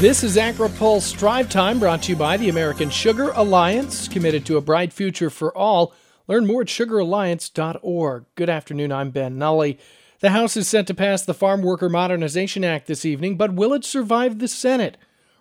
This 0.00 0.24
is 0.24 0.38
AgriPulse 0.38 1.14
Drive 1.18 1.50
Time 1.50 1.78
brought 1.78 2.04
to 2.04 2.12
you 2.12 2.16
by 2.16 2.38
the 2.38 2.48
American 2.48 2.88
Sugar 2.88 3.32
Alliance, 3.34 4.08
committed 4.08 4.46
to 4.46 4.56
a 4.56 4.62
bright 4.62 4.94
future 4.94 5.28
for 5.28 5.54
all. 5.54 5.92
Learn 6.26 6.46
more 6.46 6.62
at 6.62 6.68
sugaralliance.org. 6.68 8.24
Good 8.34 8.48
afternoon, 8.48 8.92
I'm 8.92 9.10
Ben 9.10 9.36
Nuelle. 9.36 9.74
The 10.20 10.30
House 10.30 10.56
is 10.56 10.66
set 10.66 10.86
to 10.86 10.94
pass 10.94 11.22
the 11.22 11.34
Farm 11.34 11.60
Worker 11.60 11.90
Modernization 11.90 12.64
Act 12.64 12.86
this 12.86 13.04
evening, 13.04 13.36
but 13.36 13.52
will 13.52 13.74
it 13.74 13.84
survive 13.84 14.38
the 14.38 14.48
Senate? 14.48 14.96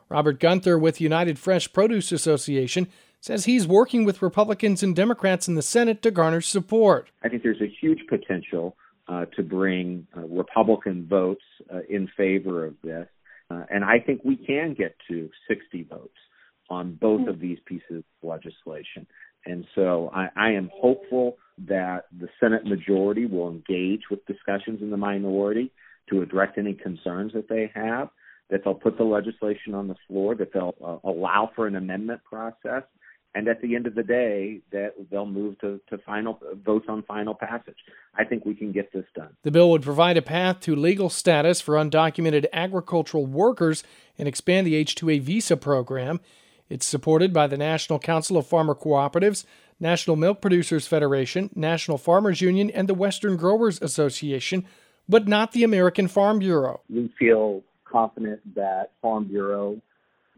Robert 0.10 0.42
Guenther 0.42 0.78
with 0.78 1.00
United 1.00 1.40
Fresh 1.40 1.72
Produce 1.72 2.12
Association 2.12 2.90
says 3.22 3.46
he's 3.46 3.66
working 3.66 4.04
with 4.04 4.22
Republicans 4.22 4.84
and 4.84 4.94
Democrats 4.94 5.48
in 5.48 5.56
the 5.56 5.62
Senate 5.62 6.02
to 6.02 6.12
garner 6.12 6.42
support. 6.42 7.12
I 7.24 7.30
think 7.30 7.44
there's 7.44 7.62
a 7.62 7.74
huge 7.80 8.02
potential 8.10 8.76
uh, 9.08 9.24
to 9.38 9.42
bring 9.42 10.06
uh, 10.18 10.20
Republican 10.28 11.08
votes 11.08 11.46
uh, 11.74 11.80
in 11.88 12.10
favor 12.18 12.66
of 12.66 12.76
this. 12.84 13.08
Uh, 13.50 13.64
and 13.70 13.84
I 13.84 14.00
think 14.00 14.22
we 14.24 14.36
can 14.36 14.74
get 14.74 14.96
to 15.10 15.30
60 15.48 15.84
votes 15.90 16.18
on 16.70 16.96
both 16.96 17.28
of 17.28 17.40
these 17.40 17.58
pieces 17.66 18.04
of 18.04 18.04
legislation. 18.22 19.08
And 19.46 19.66
so 19.74 20.12
I, 20.14 20.30
I 20.36 20.52
am 20.52 20.70
hopeful 20.74 21.38
that 21.68 22.06
the 22.20 22.28
Senate 22.40 22.66
majority 22.66 23.26
will 23.26 23.50
engage 23.50 24.02
with 24.12 24.26
discussions 24.26 24.82
in 24.82 24.92
the 24.92 24.98
minority 24.98 25.72
to 26.10 26.22
address 26.22 26.50
any 26.58 26.74
concerns 26.74 27.34
that 27.34 27.50
they 27.50 27.72
have, 27.74 28.10
that 28.50 28.64
they'll 28.64 28.74
put 28.74 28.98
the 28.98 29.04
legislation 29.04 29.74
on 29.74 29.88
the 29.88 29.96
floor, 30.08 30.36
that 30.36 30.54
they'll 30.54 30.76
uh, 30.84 30.98
allow 31.08 31.50
for 31.56 31.68
an 31.68 31.76
amendment 31.76 32.22
process, 32.24 32.84
and 33.36 33.48
at 33.48 33.62
the 33.62 33.76
end 33.76 33.86
of 33.86 33.96
the 33.96 34.04
day, 34.04 34.60
that 34.72 34.94
they'll 35.12 35.26
move 35.26 35.60
to, 35.60 35.80
to 35.90 35.98
final 36.00 36.40
votes 36.66 36.88
on 36.90 37.04
final 37.04 37.36
passage. 37.36 37.78
I 38.16 38.24
think 38.24 38.46
we 38.46 38.56
can 38.56 38.72
get 38.72 38.92
this 38.92 39.06
done. 39.16 39.30
The 39.44 39.52
bill 39.52 39.70
would 39.72 39.84
provide 39.84 40.18
a 40.18 40.22
path 40.22 40.62
to 40.62 40.76
legal 40.76 41.10
status 41.10 41.62
for 41.62 41.76
undocumented 41.76 42.48
agricultural 42.52 43.28
workers 43.28 43.84
and 44.18 44.28
expand 44.28 44.66
the 44.66 44.76
H-2A 44.76 45.22
visa 45.22 45.58
program. 45.58 46.20
It's 46.70 46.86
supported 46.86 47.32
by 47.32 47.48
the 47.48 47.58
National 47.58 48.00
Council 48.00 48.38
of 48.38 48.48
Farmer 48.48 48.76
Cooperatives, 48.76 49.46
National 49.80 50.16
Milk 50.16 50.42
Producers 50.42 50.88
Federation, 50.88 51.50
National 51.56 51.98
Farmers 51.98 52.42
Union, 52.42 52.70
and 52.72 52.90
the 52.90 52.94
Western 52.94 53.38
Growers 53.38 53.82
Association, 53.82 54.66
but 55.08 55.28
not 55.28 55.52
the 55.52 55.64
American 55.64 56.08
Farm 56.08 56.40
Bureau. 56.40 56.82
We 56.90 57.14
feel 57.18 57.64
confident 57.86 58.56
that 58.56 58.92
Farm 59.02 59.26
Bureau 59.26 59.82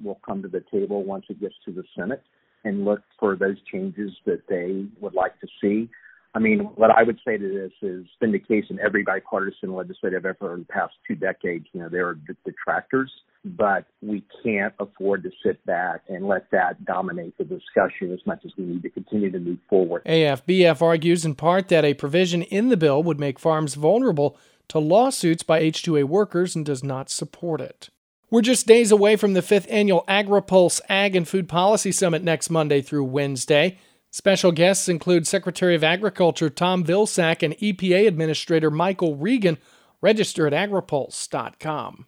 will 0.04 0.20
come 0.26 0.42
to 0.42 0.48
the 0.48 0.64
table 0.72 1.04
once 1.04 1.26
it 1.30 1.40
gets 1.40 1.56
to 1.66 1.72
the 1.72 1.84
Senate 1.98 2.24
and 2.64 2.86
look 2.86 3.02
for 3.20 3.36
those 3.36 3.58
changes 3.72 4.12
that 4.26 4.42
they 4.48 4.86
would 5.00 5.14
like 5.14 5.40
to 5.42 5.48
see. 5.62 5.90
I 6.34 6.40
mean, 6.40 6.60
what 6.76 6.92
I 6.92 7.04
would 7.04 7.20
say 7.26 7.38
to 7.38 7.48
this 7.48 7.72
is 7.82 8.06
been 8.22 8.32
the 8.32 8.40
case 8.40 8.66
in 8.70 8.80
every 8.80 9.04
bipartisan 9.04 9.74
legislative 9.74 10.26
effort 10.26 10.54
in 10.54 10.60
the 10.60 10.66
past 10.66 10.94
two 11.06 11.16
decades. 11.16 11.66
You 11.74 11.82
know, 11.82 11.90
there 11.90 12.08
are 12.08 12.18
detractors, 12.46 13.12
but 13.44 13.86
we 14.02 14.24
can't 14.42 14.74
afford 14.80 15.24
to 15.24 15.32
sit 15.44 15.64
back 15.66 16.04
and 16.08 16.28
let 16.28 16.50
that 16.52 16.86
dominate 16.86 17.38
the 17.38 17.44
discussion 17.44 18.14
as 18.14 18.20
much 18.26 18.46
as 18.46 18.52
we 18.58 18.64
need 18.64 18.84
to 18.84 18.90
continue 18.90 19.30
to 19.30 19.40
move 19.40 19.60
forward. 19.70 20.06
AFBF 20.06 20.82
argues 20.82 21.26
in 21.26 21.36
part 21.36 21.68
that 21.68 21.84
a 21.84 21.94
provision 21.96 22.44
in 22.44 22.70
the 22.70 22.78
bill 22.78 23.04
would 23.04 23.20
make 23.20 23.38
farms 23.38 23.76
vulnerable 23.76 24.38
to 24.70 24.80
lawsuits 24.80 25.44
by 25.44 25.62
H2A 25.62 26.06
workers 26.06 26.56
and 26.56 26.66
does 26.66 26.82
not 26.82 27.10
support 27.10 27.60
it. 27.60 27.90
We're 28.32 28.42
just 28.42 28.66
days 28.66 28.94
away 28.94 29.18
from 29.18 29.34
the 29.34 29.42
fifth 29.42 29.68
annual 29.70 30.06
AgriPulse 30.08 30.80
Ag 30.88 31.18
and 31.18 31.28
Food 31.28 31.50
Policy 31.50 31.92
Summit 31.92 32.24
next 32.24 32.50
Monday 32.50 32.82
through 32.82 33.04
Wednesday. 33.04 33.78
Special 34.10 34.54
guests 34.54 34.88
include 34.88 35.28
Secretary 35.28 35.76
of 35.76 35.84
Agriculture 35.84 36.50
Tom 36.50 36.86
Vilsack 36.86 37.44
and 37.44 37.58
EPA 37.58 38.08
Administrator 38.08 38.72
Michael 38.72 39.18
Regan. 39.18 39.58
Register 40.00 40.48
at 40.48 40.54
agripulse.com. 40.54 42.06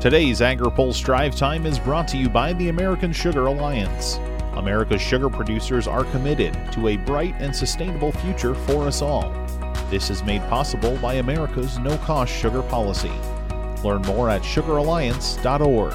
Today's 0.00 0.40
AgriPulse 0.40 1.04
Drive 1.04 1.36
Time 1.36 1.66
is 1.66 1.78
brought 1.78 2.08
to 2.08 2.16
you 2.16 2.30
by 2.30 2.54
the 2.54 2.70
American 2.70 3.12
Sugar 3.12 3.44
Alliance. 3.44 4.16
America's 4.54 5.02
sugar 5.02 5.28
producers 5.28 5.86
are 5.86 6.04
committed 6.04 6.54
to 6.72 6.88
a 6.88 6.96
bright 6.96 7.34
and 7.40 7.54
sustainable 7.54 8.10
future 8.10 8.54
for 8.54 8.86
us 8.86 9.02
all. 9.02 9.30
This 9.90 10.08
is 10.08 10.24
made 10.24 10.40
possible 10.48 10.96
by 10.96 11.14
America's 11.14 11.78
no 11.78 11.98
cost 11.98 12.32
sugar 12.32 12.62
policy. 12.62 13.12
Learn 13.84 14.02
more 14.02 14.30
at 14.30 14.42
sugaralliance.org. 14.42 15.94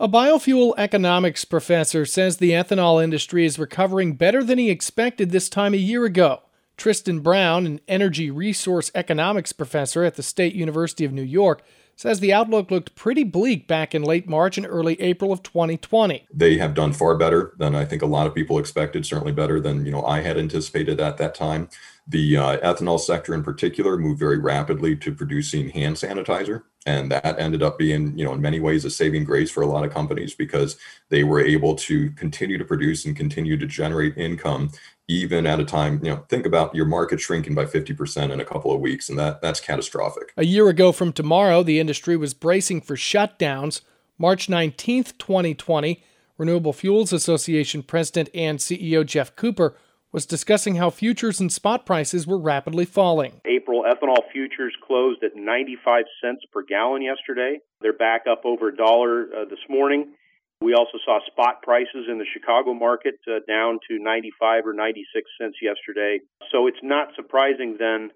A 0.00 0.08
biofuel 0.08 0.74
economics 0.76 1.44
professor 1.44 2.04
says 2.04 2.36
the 2.36 2.50
ethanol 2.50 3.02
industry 3.02 3.46
is 3.46 3.58
recovering 3.58 4.14
better 4.14 4.42
than 4.42 4.58
he 4.58 4.68
expected 4.68 5.30
this 5.30 5.48
time 5.48 5.72
a 5.72 5.78
year 5.78 6.04
ago. 6.04 6.42
Tristan 6.76 7.20
Brown, 7.20 7.66
an 7.66 7.80
energy 7.86 8.30
resource 8.30 8.90
economics 8.94 9.52
professor 9.52 10.04
at 10.04 10.16
the 10.16 10.22
State 10.22 10.54
University 10.54 11.04
of 11.04 11.12
New 11.12 11.22
York, 11.22 11.62
says 11.96 12.20
the 12.20 12.32
outlook 12.32 12.70
looked 12.70 12.94
pretty 12.94 13.22
bleak 13.22 13.68
back 13.68 13.94
in 13.94 14.02
late 14.02 14.28
March 14.28 14.58
and 14.58 14.66
early 14.66 15.00
April 15.00 15.32
of 15.32 15.42
2020. 15.42 16.26
They 16.32 16.58
have 16.58 16.74
done 16.74 16.92
far 16.92 17.16
better 17.16 17.54
than 17.58 17.74
I 17.74 17.84
think 17.84 18.02
a 18.02 18.06
lot 18.06 18.26
of 18.26 18.34
people 18.34 18.58
expected, 18.58 19.06
certainly 19.06 19.32
better 19.32 19.60
than, 19.60 19.86
you 19.86 19.92
know, 19.92 20.04
I 20.04 20.20
had 20.20 20.36
anticipated 20.36 21.00
at 21.00 21.18
that 21.18 21.34
time. 21.34 21.68
The 22.06 22.36
uh, 22.36 22.58
ethanol 22.58 23.00
sector 23.00 23.34
in 23.34 23.42
particular 23.42 23.96
moved 23.96 24.18
very 24.18 24.38
rapidly 24.38 24.94
to 24.96 25.14
producing 25.14 25.70
hand 25.70 25.96
sanitizer. 25.96 26.64
And 26.86 27.10
that 27.10 27.38
ended 27.38 27.62
up 27.62 27.78
being, 27.78 28.16
you 28.18 28.26
know, 28.26 28.34
in 28.34 28.42
many 28.42 28.60
ways 28.60 28.84
a 28.84 28.90
saving 28.90 29.24
grace 29.24 29.50
for 29.50 29.62
a 29.62 29.66
lot 29.66 29.84
of 29.84 29.92
companies 29.92 30.34
because 30.34 30.76
they 31.08 31.24
were 31.24 31.40
able 31.40 31.74
to 31.76 32.10
continue 32.10 32.58
to 32.58 32.64
produce 32.64 33.06
and 33.06 33.16
continue 33.16 33.56
to 33.56 33.66
generate 33.66 34.18
income 34.18 34.70
even 35.08 35.46
at 35.46 35.60
a 35.60 35.64
time, 35.64 36.00
you 36.02 36.10
know, 36.10 36.24
think 36.28 36.46
about 36.46 36.74
your 36.74 36.86
market 36.86 37.20
shrinking 37.20 37.54
by 37.54 37.64
50% 37.64 38.32
in 38.32 38.40
a 38.40 38.44
couple 38.44 38.72
of 38.72 38.80
weeks, 38.80 39.08
and 39.08 39.18
that 39.18 39.42
that's 39.42 39.60
catastrophic. 39.60 40.32
A 40.36 40.44
year 40.44 40.68
ago 40.68 40.92
from 40.92 41.12
tomorrow, 41.12 41.62
the 41.62 41.78
industry 41.78 42.16
was 42.16 42.32
bracing 42.32 42.80
for 42.80 42.96
shutdowns. 42.96 43.82
March 44.16 44.46
19th, 44.46 45.18
2020, 45.18 46.02
Renewable 46.38 46.72
Fuels 46.72 47.12
Association 47.12 47.82
President 47.82 48.30
and 48.34 48.58
CEO 48.58 49.04
Geoff 49.04 49.34
Cooper 49.36 49.76
was 50.14 50.24
discussing 50.24 50.76
how 50.76 50.90
futures 50.90 51.40
and 51.40 51.52
spot 51.52 51.84
prices 51.84 52.24
were 52.24 52.38
rapidly 52.38 52.84
falling. 52.84 53.40
April 53.44 53.82
ethanol 53.82 54.22
futures 54.32 54.72
closed 54.86 55.24
at 55.24 55.34
95 55.34 56.04
cents 56.22 56.42
per 56.52 56.62
gallon 56.62 57.02
yesterday. 57.02 57.58
They're 57.80 57.92
back 57.92 58.22
up 58.30 58.42
over 58.44 58.68
a 58.68 58.76
dollar 58.76 59.24
uh, 59.24 59.44
this 59.50 59.58
morning. 59.68 60.14
We 60.60 60.72
also 60.72 60.98
saw 61.04 61.18
spot 61.26 61.62
prices 61.62 62.06
in 62.08 62.18
the 62.18 62.24
Chicago 62.32 62.74
market 62.74 63.16
uh, 63.26 63.40
down 63.48 63.80
to 63.90 63.98
95 63.98 64.66
or 64.66 64.72
96 64.72 65.28
cents 65.38 65.56
yesterday. 65.60 66.20
So 66.52 66.68
it's 66.68 66.78
not 66.80 67.08
surprising 67.16 67.76
then 67.80 68.10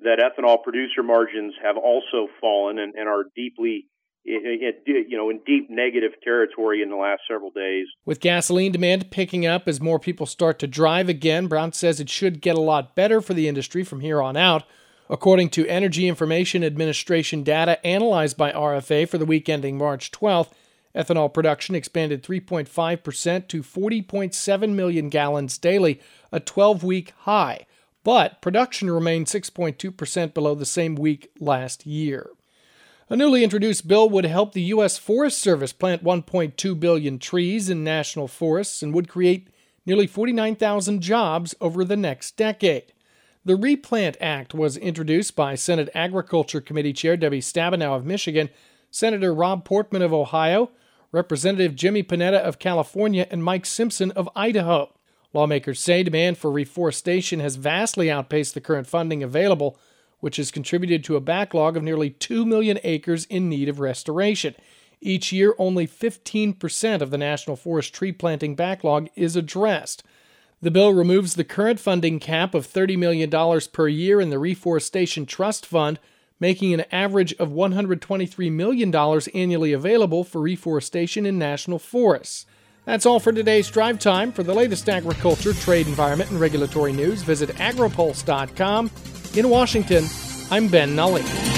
that 0.00 0.18
ethanol 0.18 0.60
producer 0.60 1.04
margins 1.04 1.54
have 1.62 1.76
also 1.76 2.26
fallen 2.40 2.80
and, 2.80 2.94
and 2.96 3.08
are 3.08 3.26
deeply 3.36 3.86
you 4.24 5.16
know, 5.16 5.30
in 5.30 5.40
deep 5.46 5.68
negative 5.70 6.12
territory 6.22 6.82
in 6.82 6.90
the 6.90 6.96
last 6.96 7.22
several 7.28 7.50
days. 7.50 7.86
With 8.04 8.20
gasoline 8.20 8.72
demand 8.72 9.10
picking 9.10 9.46
up 9.46 9.68
as 9.68 9.80
more 9.80 9.98
people 9.98 10.26
start 10.26 10.58
to 10.60 10.66
drive 10.66 11.08
again, 11.08 11.46
Brown 11.46 11.72
says 11.72 12.00
it 12.00 12.08
should 12.08 12.40
get 12.40 12.56
a 12.56 12.60
lot 12.60 12.94
better 12.94 13.20
for 13.20 13.34
the 13.34 13.48
industry 13.48 13.84
from 13.84 14.00
here 14.00 14.22
on 14.22 14.36
out. 14.36 14.64
According 15.10 15.50
to 15.50 15.66
Energy 15.66 16.08
Information 16.08 16.64
Administration 16.64 17.42
data 17.42 17.84
analyzed 17.86 18.38
by 18.38 18.52
RFA 18.52 19.06
for 19.06 19.18
the 19.18 19.26
week 19.26 19.48
ending 19.50 19.76
March 19.76 20.10
12th, 20.10 20.52
ethanol 20.94 21.32
production 21.32 21.74
expanded 21.74 22.22
3.5% 22.22 23.48
to 23.48 23.62
40.7 23.62 24.74
million 24.74 25.10
gallons 25.10 25.58
daily, 25.58 26.00
a 26.32 26.40
12 26.40 26.82
week 26.82 27.12
high, 27.20 27.66
but 28.02 28.40
production 28.40 28.90
remained 28.90 29.26
6.2% 29.26 30.32
below 30.32 30.54
the 30.54 30.64
same 30.64 30.94
week 30.94 31.30
last 31.38 31.84
year. 31.84 32.30
A 33.10 33.16
newly 33.16 33.44
introduced 33.44 33.86
bill 33.86 34.08
would 34.08 34.24
help 34.24 34.52
the 34.52 34.62
U.S. 34.62 34.96
Forest 34.96 35.38
Service 35.38 35.74
plant 35.74 36.02
1.2 36.02 36.80
billion 36.80 37.18
trees 37.18 37.68
in 37.68 37.84
national 37.84 38.28
forests 38.28 38.82
and 38.82 38.94
would 38.94 39.08
create 39.08 39.48
nearly 39.84 40.06
49,000 40.06 41.02
jobs 41.02 41.54
over 41.60 41.84
the 41.84 41.98
next 41.98 42.38
decade. 42.38 42.94
The 43.44 43.56
Replant 43.56 44.16
Act 44.22 44.54
was 44.54 44.78
introduced 44.78 45.36
by 45.36 45.54
Senate 45.54 45.90
Agriculture 45.94 46.62
Committee 46.62 46.94
Chair 46.94 47.18
Debbie 47.18 47.42
Stabenow 47.42 47.94
of 47.94 48.06
Michigan, 48.06 48.48
Senator 48.90 49.34
Rob 49.34 49.66
Portman 49.66 50.00
of 50.00 50.14
Ohio, 50.14 50.70
Representative 51.12 51.74
Jimmy 51.74 52.02
Panetta 52.02 52.38
of 52.38 52.58
California, 52.58 53.26
and 53.30 53.44
Mike 53.44 53.66
Simpson 53.66 54.12
of 54.12 54.30
Idaho. 54.34 54.94
Lawmakers 55.34 55.78
say 55.78 56.02
demand 56.02 56.38
for 56.38 56.50
reforestation 56.50 57.40
has 57.40 57.56
vastly 57.56 58.10
outpaced 58.10 58.54
the 58.54 58.62
current 58.62 58.86
funding 58.86 59.22
available, 59.22 59.78
which 60.24 60.38
has 60.38 60.50
contributed 60.50 61.04
to 61.04 61.16
a 61.16 61.20
backlog 61.20 61.76
of 61.76 61.82
nearly 61.82 62.08
2 62.08 62.46
million 62.46 62.78
acres 62.82 63.26
in 63.26 63.46
need 63.46 63.68
of 63.68 63.78
restoration. 63.78 64.54
Each 64.98 65.32
year, 65.32 65.54
only 65.58 65.86
15% 65.86 67.02
of 67.02 67.10
the 67.10 67.18
National 67.18 67.56
Forest 67.56 67.92
tree 67.92 68.10
planting 68.10 68.54
backlog 68.54 69.08
is 69.16 69.36
addressed. 69.36 70.02
The 70.62 70.70
bill 70.70 70.94
removes 70.94 71.34
the 71.34 71.44
current 71.44 71.78
funding 71.78 72.20
cap 72.20 72.54
of 72.54 72.66
$30 72.66 72.96
million 72.96 73.60
per 73.70 73.86
year 73.86 74.18
in 74.18 74.30
the 74.30 74.38
Reforestation 74.38 75.26
Trust 75.26 75.66
Fund, 75.66 75.98
making 76.40 76.72
an 76.72 76.86
average 76.90 77.34
of 77.34 77.50
$123 77.50 78.50
million 78.50 78.96
annually 79.34 79.74
available 79.74 80.24
for 80.24 80.40
reforestation 80.40 81.26
in 81.26 81.38
national 81.38 81.78
forests. 81.78 82.46
That's 82.86 83.04
all 83.04 83.20
for 83.20 83.30
today's 83.30 83.70
drive 83.70 83.98
time. 83.98 84.32
For 84.32 84.42
the 84.42 84.54
latest 84.54 84.88
agriculture, 84.88 85.52
trade, 85.52 85.86
environment, 85.86 86.30
and 86.30 86.40
regulatory 86.40 86.94
news, 86.94 87.20
visit 87.20 87.50
agripulse.com. 87.50 88.90
In 89.36 89.48
Washington, 89.50 90.04
I'm 90.48 90.68
Ben 90.68 90.94
Nuelle. 90.94 91.53